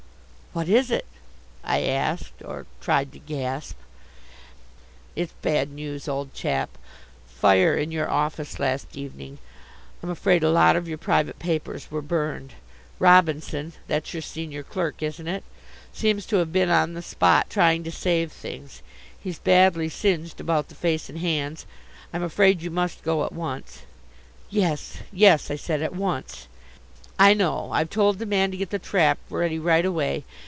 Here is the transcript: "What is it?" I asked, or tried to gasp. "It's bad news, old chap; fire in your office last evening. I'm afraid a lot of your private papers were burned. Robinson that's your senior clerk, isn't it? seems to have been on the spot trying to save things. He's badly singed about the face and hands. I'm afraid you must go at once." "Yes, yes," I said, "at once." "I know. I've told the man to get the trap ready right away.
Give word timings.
"What 0.53 0.67
is 0.67 0.91
it?" 0.91 1.05
I 1.63 1.79
asked, 1.83 2.43
or 2.43 2.65
tried 2.81 3.13
to 3.13 3.19
gasp. 3.19 3.77
"It's 5.15 5.31
bad 5.41 5.71
news, 5.71 6.09
old 6.09 6.33
chap; 6.33 6.77
fire 7.25 7.77
in 7.77 7.89
your 7.93 8.09
office 8.11 8.59
last 8.59 8.97
evening. 8.97 9.37
I'm 10.03 10.09
afraid 10.09 10.43
a 10.43 10.51
lot 10.51 10.75
of 10.75 10.89
your 10.89 10.97
private 10.97 11.39
papers 11.39 11.89
were 11.89 12.01
burned. 12.01 12.55
Robinson 12.99 13.71
that's 13.87 14.11
your 14.13 14.21
senior 14.21 14.61
clerk, 14.61 15.01
isn't 15.01 15.25
it? 15.25 15.45
seems 15.93 16.25
to 16.25 16.35
have 16.39 16.51
been 16.51 16.69
on 16.69 16.95
the 16.95 17.01
spot 17.01 17.49
trying 17.49 17.81
to 17.85 17.91
save 17.91 18.33
things. 18.33 18.81
He's 19.17 19.39
badly 19.39 19.87
singed 19.87 20.41
about 20.41 20.67
the 20.67 20.75
face 20.75 21.07
and 21.07 21.19
hands. 21.19 21.65
I'm 22.11 22.23
afraid 22.23 22.61
you 22.61 22.69
must 22.71 23.03
go 23.03 23.23
at 23.23 23.31
once." 23.31 23.83
"Yes, 24.49 24.97
yes," 25.13 25.49
I 25.49 25.55
said, 25.55 25.81
"at 25.81 25.95
once." 25.95 26.49
"I 27.17 27.33
know. 27.33 27.71
I've 27.71 27.89
told 27.89 28.19
the 28.19 28.25
man 28.25 28.51
to 28.51 28.57
get 28.57 28.69
the 28.71 28.79
trap 28.79 29.17
ready 29.29 29.59
right 29.59 29.85
away. 29.85 30.25